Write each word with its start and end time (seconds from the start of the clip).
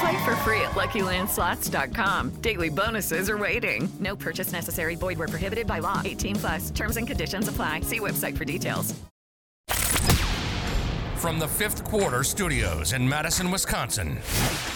Play 0.00 0.24
for 0.24 0.36
free 0.36 0.60
at 0.60 0.72
LuckyLandSlots.com. 0.72 2.30
Daily 2.40 2.70
bonuses 2.70 3.28
are 3.30 3.38
waiting. 3.38 3.88
No 4.00 4.16
purchase 4.16 4.52
necessary. 4.52 4.96
Void 4.96 5.18
where 5.18 5.28
prohibited 5.28 5.66
by 5.66 5.78
law. 5.78 6.02
18 6.04 6.36
plus. 6.36 6.70
Terms 6.70 6.96
and 6.96 7.06
conditions 7.06 7.48
apply. 7.48 7.80
See 7.80 8.00
website 8.00 8.36
for 8.36 8.44
details. 8.44 8.94
From 11.24 11.38
the 11.38 11.48
fifth 11.48 11.84
quarter 11.84 12.22
studios 12.22 12.92
in 12.92 13.08
Madison, 13.08 13.50
Wisconsin, 13.50 14.18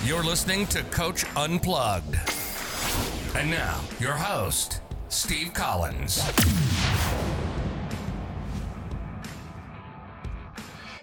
you're 0.03 0.25
listening 0.25 0.67
to 0.69 0.83
Coach 0.85 1.27
Unplugged. 1.37 2.17
And 3.37 3.51
now, 3.51 3.79
your 4.01 4.15
host, 4.15 4.81
Steve 5.11 5.53
Collins. 5.53 6.23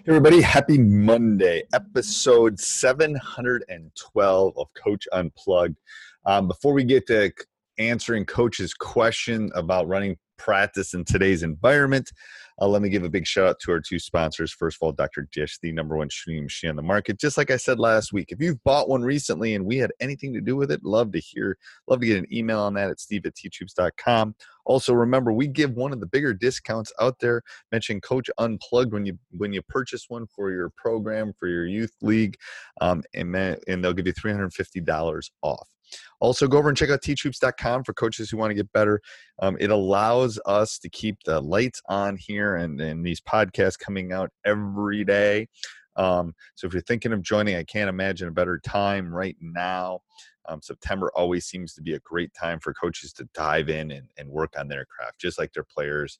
Everybody, 0.08 0.40
happy 0.40 0.78
Monday, 0.78 1.64
episode 1.72 2.60
712 2.60 4.52
of 4.56 4.68
Coach 4.74 5.08
Unplugged. 5.12 5.76
Um, 6.24 6.46
before 6.46 6.72
we 6.74 6.84
get 6.84 7.08
to 7.08 7.32
answering 7.78 8.24
Coach's 8.24 8.72
question 8.72 9.50
about 9.56 9.88
running 9.88 10.16
practice 10.36 10.94
in 10.94 11.04
today's 11.04 11.42
environment, 11.42 12.12
uh, 12.60 12.66
let 12.66 12.82
me 12.82 12.88
give 12.88 13.04
a 13.04 13.10
big 13.10 13.26
shout 13.26 13.46
out 13.46 13.60
to 13.60 13.72
our 13.72 13.80
two 13.80 13.98
sponsors. 13.98 14.52
First 14.52 14.78
of 14.78 14.86
all, 14.86 14.92
Dr. 14.92 15.28
Dish, 15.32 15.58
the 15.60 15.72
number 15.72 15.96
one 15.96 16.08
shooting 16.08 16.44
machine 16.44 16.70
on 16.70 16.76
the 16.76 16.82
market. 16.82 17.18
Just 17.18 17.36
like 17.36 17.50
I 17.50 17.56
said 17.56 17.78
last 17.78 18.12
week, 18.12 18.28
if 18.30 18.40
you've 18.40 18.62
bought 18.64 18.88
one 18.88 19.02
recently 19.02 19.54
and 19.54 19.66
we 19.66 19.76
had 19.76 19.92
anything 20.00 20.32
to 20.34 20.40
do 20.40 20.56
with 20.56 20.70
it, 20.70 20.84
love 20.84 21.12
to 21.12 21.18
hear, 21.18 21.58
love 21.86 22.00
to 22.00 22.06
get 22.06 22.18
an 22.18 22.32
email 22.32 22.60
on 22.60 22.74
that 22.74 22.90
at 22.90 23.00
steve 23.00 23.26
at 23.26 23.34
teachhoops.com. 23.34 24.34
Also, 24.64 24.94
remember 24.94 25.32
we 25.32 25.46
give 25.46 25.72
one 25.72 25.92
of 25.92 26.00
the 26.00 26.06
bigger 26.06 26.32
discounts 26.32 26.92
out 27.00 27.18
there. 27.20 27.42
Mention 27.70 28.00
Coach 28.00 28.28
Unplugged 28.38 28.92
when 28.92 29.06
you 29.06 29.18
when 29.30 29.52
you 29.52 29.62
purchase 29.62 30.06
one 30.08 30.26
for 30.26 30.50
your 30.50 30.70
program 30.76 31.32
for 31.38 31.46
your 31.46 31.66
youth 31.66 31.92
league, 32.02 32.36
um, 32.80 33.02
and 33.14 33.34
and 33.36 33.84
they'll 33.84 33.92
give 33.92 34.06
you 34.06 34.12
three 34.12 34.32
hundred 34.32 34.52
fifty 34.52 34.80
dollars 34.80 35.30
off. 35.42 35.68
Also, 36.20 36.46
go 36.46 36.58
over 36.58 36.68
and 36.68 36.76
check 36.76 36.90
out 36.90 37.02
teachhoops.com 37.02 37.84
for 37.84 37.92
coaches 37.92 38.30
who 38.30 38.36
want 38.36 38.50
to 38.50 38.54
get 38.54 38.72
better. 38.72 39.00
Um, 39.40 39.56
it 39.60 39.70
allows 39.70 40.38
us 40.46 40.78
to 40.78 40.88
keep 40.88 41.16
the 41.24 41.40
lights 41.40 41.80
on 41.88 42.16
here 42.16 42.56
and, 42.56 42.80
and 42.80 43.04
these 43.04 43.20
podcasts 43.20 43.78
coming 43.78 44.12
out 44.12 44.30
every 44.44 45.04
day. 45.04 45.48
Um, 45.96 46.34
so 46.54 46.66
if 46.66 46.72
you're 46.72 46.82
thinking 46.82 47.12
of 47.12 47.22
joining, 47.22 47.56
I 47.56 47.64
can't 47.64 47.88
imagine 47.88 48.28
a 48.28 48.32
better 48.32 48.58
time 48.58 49.12
right 49.12 49.36
now. 49.40 50.00
Um, 50.48 50.60
September 50.62 51.10
always 51.14 51.46
seems 51.46 51.74
to 51.74 51.82
be 51.82 51.94
a 51.94 52.00
great 52.00 52.32
time 52.34 52.60
for 52.60 52.72
coaches 52.74 53.12
to 53.14 53.28
dive 53.34 53.68
in 53.68 53.90
and, 53.90 54.08
and 54.16 54.28
work 54.28 54.54
on 54.58 54.68
their 54.68 54.84
craft, 54.84 55.20
just 55.20 55.38
like 55.38 55.52
their 55.52 55.64
players 55.64 56.18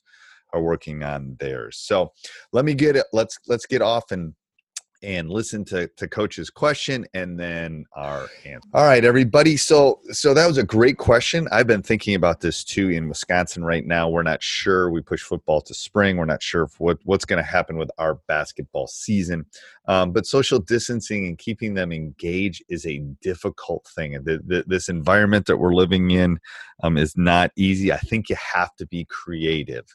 are 0.53 0.61
working 0.61 1.03
on 1.03 1.35
theirs. 1.39 1.77
So 1.77 2.11
let 2.51 2.65
me 2.65 2.73
get 2.73 2.95
it. 2.95 3.05
Let's 3.13 3.37
let's 3.47 3.65
get 3.65 3.81
off 3.81 4.11
and 4.11 4.33
and 5.03 5.29
listen 5.29 5.63
to, 5.65 5.87
to 5.87 6.07
coach's 6.07 6.49
question 6.49 7.05
and 7.13 7.39
then 7.39 7.85
our 7.95 8.27
answer. 8.45 8.67
All 8.73 8.85
right, 8.85 9.03
everybody. 9.05 9.57
So 9.57 9.99
so 10.11 10.33
that 10.33 10.47
was 10.47 10.57
a 10.57 10.63
great 10.63 10.97
question. 10.97 11.47
I've 11.51 11.67
been 11.67 11.83
thinking 11.83 12.15
about 12.15 12.41
this 12.41 12.63
too 12.63 12.89
in 12.89 13.07
Wisconsin 13.07 13.63
right 13.63 13.85
now. 13.85 14.09
We're 14.09 14.23
not 14.23 14.41
sure. 14.41 14.89
We 14.89 15.01
push 15.01 15.21
football 15.21 15.61
to 15.61 15.73
spring. 15.73 16.17
We're 16.17 16.25
not 16.25 16.41
sure 16.41 16.69
what, 16.77 16.99
what's 17.03 17.25
going 17.25 17.43
to 17.43 17.49
happen 17.49 17.77
with 17.77 17.91
our 17.97 18.15
basketball 18.27 18.87
season. 18.87 19.45
Um, 19.87 20.11
but 20.11 20.25
social 20.25 20.59
distancing 20.59 21.27
and 21.27 21.37
keeping 21.37 21.73
them 21.73 21.91
engaged 21.91 22.63
is 22.67 22.85
a 22.85 22.99
difficult 23.21 23.87
thing. 23.95 24.13
The, 24.23 24.41
the, 24.45 24.65
this 24.67 24.89
environment 24.89 25.45
that 25.45 25.57
we're 25.57 25.73
living 25.73 26.11
in 26.11 26.39
um, 26.83 26.97
is 26.97 27.15
not 27.15 27.51
easy. 27.55 27.91
I 27.91 27.97
think 27.97 28.29
you 28.29 28.35
have 28.35 28.75
to 28.77 28.85
be 28.85 29.05
creative. 29.05 29.85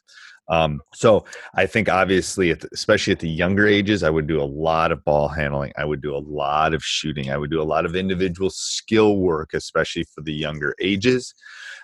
Um, 0.49 0.81
so 0.93 1.25
I 1.55 1.65
think 1.65 1.89
obviously, 1.89 2.51
at 2.51 2.59
the, 2.59 2.69
especially 2.73 3.13
at 3.13 3.19
the 3.19 3.29
younger 3.29 3.65
ages, 3.65 4.03
I 4.03 4.09
would 4.09 4.27
do 4.27 4.41
a 4.41 4.43
lot 4.43 4.91
of 4.91 5.03
ball 5.05 5.27
handling. 5.27 5.71
I 5.77 5.85
would 5.85 6.01
do 6.01 6.15
a 6.15 6.17
lot 6.17 6.73
of 6.73 6.83
shooting. 6.83 7.31
I 7.31 7.37
would 7.37 7.51
do 7.51 7.61
a 7.61 7.63
lot 7.63 7.85
of 7.85 7.95
individual 7.95 8.49
skill 8.49 9.17
work, 9.17 9.53
especially 9.53 10.03
for 10.03 10.21
the 10.21 10.33
younger 10.33 10.75
ages. 10.81 11.33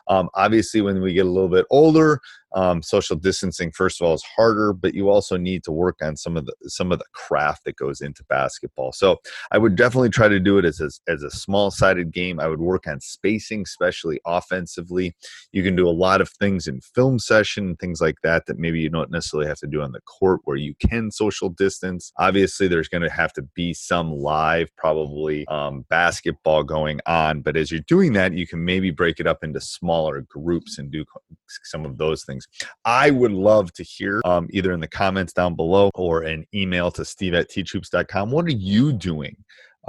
Um, 0.08 0.30
obviously, 0.34 0.82
when 0.82 1.02
we 1.02 1.14
get 1.14 1.26
a 1.26 1.30
little 1.30 1.50
bit 1.50 1.66
older, 1.70 2.20
um, 2.54 2.82
social 2.82 3.16
distancing 3.16 3.72
first 3.72 4.02
of 4.02 4.08
all 4.08 4.14
is 4.14 4.24
harder, 4.36 4.74
but 4.74 4.94
you 4.94 5.10
also 5.10 5.38
need 5.38 5.64
to 5.64 5.72
work 5.72 5.98
on 6.02 6.16
some 6.18 6.38
of 6.38 6.46
the 6.46 6.54
some 6.64 6.92
of 6.92 7.00
the 7.00 7.06
craft 7.14 7.64
that 7.66 7.76
goes 7.76 8.02
into 8.02 8.24
basketball. 8.26 8.92
So 8.92 9.18
I 9.52 9.58
would 9.58 9.76
definitely 9.76 10.10
try 10.10 10.28
to 10.28 10.40
do 10.40 10.58
it 10.58 10.66
as 10.66 10.80
a, 10.80 10.90
as 11.12 11.24
a 11.24 11.30
small 11.30 11.72
sided 11.72 12.12
game. 12.12 12.40
I 12.40 12.48
would 12.48 12.60
work 12.60 12.88
on 12.88 13.00
spacing, 13.02 13.62
especially 13.62 14.20
offensively. 14.26 15.16
You 15.52 15.64
can 15.64 15.76
do 15.76 15.88
a 15.88 15.92
lot 15.92 16.22
of 16.22 16.30
things 16.30 16.68
in 16.68 16.82
film 16.82 17.20
session, 17.20 17.76
things 17.76 18.02
like 18.02 18.16
that, 18.24 18.46
that 18.48 18.60
maybe 18.60 18.80
you 18.80 18.90
don't 18.90 19.12
necessarily 19.12 19.48
have 19.48 19.60
to 19.60 19.68
do 19.68 19.82
on 19.82 19.92
the 19.92 20.02
court 20.02 20.42
where 20.46 20.58
you 20.58 20.74
can 20.80 21.12
social 21.12 21.50
distance. 21.50 22.12
Obviously, 22.18 22.68
there's 22.68 22.90
going 22.90 23.04
to 23.04 23.10
have 23.10 23.34
to 23.34 23.42
be 23.56 23.74
some 23.74 24.12
live, 24.12 24.76
probably 24.76 25.48
um, 25.48 25.86
basketball 25.90 26.64
going 26.64 27.00
on, 27.06 27.42
but 27.42 27.58
as 27.58 27.72
you're 27.72 27.82
doing 27.88 28.14
that, 28.14 28.34
you 28.34 28.48
can 28.48 28.64
maybe 28.64 28.92
break 28.92 29.20
it 29.20 29.28
up 29.28 29.44
into 29.44 29.62
smaller 29.62 30.22
groups 30.22 30.78
and 30.78 30.92
do 30.92 31.06
some 31.64 31.86
of 31.86 31.98
those 31.98 32.24
things 32.24 32.39
things. 32.40 32.70
I 32.86 33.12
would 33.12 33.32
love 33.32 33.72
to 33.74 33.84
hear 33.84 34.22
um, 34.26 34.48
either 34.52 34.72
in 34.72 34.80
the 34.80 34.88
comments 34.88 35.34
down 35.34 35.56
below 35.56 35.90
or 35.96 36.24
an 36.24 36.46
email 36.54 36.92
to 36.92 37.06
steve 37.06 37.34
at 37.34 37.50
teachhoops.com. 37.50 38.32
What 38.32 38.46
are 38.46 38.52
you 38.52 38.94
doing 38.94 39.36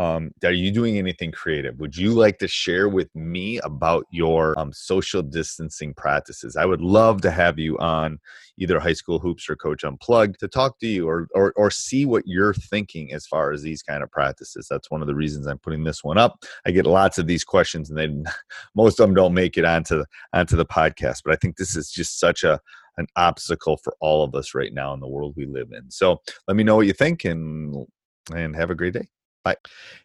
um, 0.00 0.30
are 0.44 0.50
you 0.50 0.70
doing 0.70 0.96
anything 0.96 1.30
creative? 1.30 1.78
Would 1.78 1.94
you 1.94 2.12
like 2.14 2.38
to 2.38 2.48
share 2.48 2.88
with 2.88 3.14
me 3.14 3.58
about 3.58 4.06
your 4.10 4.58
um, 4.58 4.72
social 4.72 5.20
distancing 5.20 5.92
practices? 5.92 6.56
I 6.56 6.64
would 6.64 6.80
love 6.80 7.20
to 7.20 7.30
have 7.30 7.58
you 7.58 7.76
on 7.80 8.18
either 8.56 8.80
High 8.80 8.94
School 8.94 9.18
Hoops 9.18 9.50
or 9.50 9.56
Coach 9.56 9.84
Unplugged 9.84 10.40
to 10.40 10.48
talk 10.48 10.78
to 10.78 10.86
you 10.86 11.06
or, 11.06 11.28
or, 11.34 11.52
or 11.54 11.70
see 11.70 12.06
what 12.06 12.22
you're 12.24 12.54
thinking 12.54 13.12
as 13.12 13.26
far 13.26 13.52
as 13.52 13.60
these 13.60 13.82
kind 13.82 14.02
of 14.02 14.10
practices. 14.10 14.66
That's 14.70 14.90
one 14.90 15.02
of 15.02 15.06
the 15.06 15.14
reasons 15.14 15.46
I'm 15.46 15.58
putting 15.58 15.84
this 15.84 16.02
one 16.02 16.16
up. 16.16 16.44
I 16.64 16.70
get 16.70 16.86
lots 16.86 17.18
of 17.18 17.26
these 17.26 17.44
questions, 17.44 17.90
and 17.90 17.98
they 17.98 18.08
most 18.74 19.00
of 19.00 19.06
them 19.06 19.14
don't 19.14 19.34
make 19.34 19.58
it 19.58 19.66
onto 19.66 20.04
onto 20.32 20.56
the 20.56 20.64
podcast. 20.64 21.20
But 21.26 21.34
I 21.34 21.36
think 21.36 21.58
this 21.58 21.76
is 21.76 21.90
just 21.90 22.18
such 22.18 22.42
a 22.42 22.58
an 22.96 23.06
obstacle 23.16 23.76
for 23.76 23.94
all 24.00 24.24
of 24.24 24.34
us 24.34 24.54
right 24.54 24.72
now 24.72 24.94
in 24.94 25.00
the 25.00 25.08
world 25.08 25.34
we 25.36 25.44
live 25.44 25.72
in. 25.72 25.90
So 25.90 26.22
let 26.48 26.56
me 26.56 26.64
know 26.64 26.76
what 26.76 26.86
you 26.86 26.94
think 26.94 27.26
and 27.26 27.86
and 28.34 28.56
have 28.56 28.70
a 28.70 28.74
great 28.74 28.94
day. 28.94 29.06
Bye. 29.44 29.56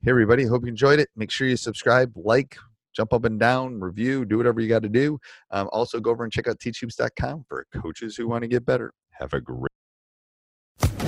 Hey, 0.01 0.11
everybody. 0.11 0.45
Hope 0.45 0.63
you 0.63 0.69
enjoyed 0.69 0.99
it. 0.99 1.09
Make 1.15 1.31
sure 1.31 1.47
you 1.47 1.57
subscribe, 1.57 2.13
like, 2.15 2.57
jump 2.95 3.13
up 3.13 3.25
and 3.25 3.39
down, 3.39 3.79
review, 3.81 4.25
do 4.25 4.37
whatever 4.37 4.61
you 4.61 4.69
got 4.69 4.83
to 4.83 4.89
do. 4.89 5.19
Um, 5.51 5.69
also, 5.71 5.99
go 5.99 6.11
over 6.11 6.23
and 6.23 6.31
check 6.31 6.47
out 6.47 6.59
teachhoops.com 6.59 7.45
for 7.47 7.65
coaches 7.73 8.15
who 8.15 8.27
want 8.27 8.43
to 8.43 8.47
get 8.47 8.65
better. 8.65 8.93
Have 9.19 9.33
a 9.33 9.41
great 9.41 9.69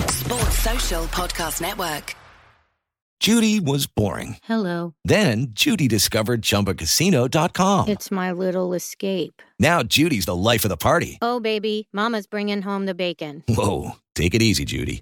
Sports 0.09 0.59
Social 0.59 1.03
Podcast 1.05 1.61
Network. 1.61 2.15
Judy 3.19 3.59
was 3.59 3.87
boring. 3.87 4.37
Hello. 4.43 4.93
Then 5.03 5.47
Judy 5.51 5.87
discovered 5.87 6.43
ChumbaCasino.com. 6.43 7.87
It's 7.89 8.11
my 8.11 8.31
little 8.31 8.73
escape. 8.73 9.41
Now 9.57 9.81
Judy's 9.81 10.25
the 10.25 10.35
life 10.35 10.65
of 10.65 10.69
the 10.69 10.77
party. 10.77 11.17
Oh, 11.21 11.39
baby, 11.39 11.87
Mama's 11.91 12.27
bringing 12.27 12.61
home 12.61 12.85
the 12.85 12.93
bacon. 12.93 13.43
Whoa, 13.49 13.93
take 14.13 14.35
it 14.35 14.41
easy, 14.43 14.65
Judy. 14.65 15.01